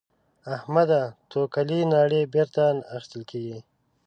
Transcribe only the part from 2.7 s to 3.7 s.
نه اخيستل کېږي.